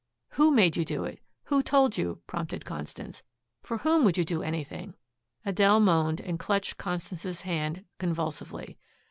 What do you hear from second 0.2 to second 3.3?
"Who made you do it? Who told you?" prompted Constance.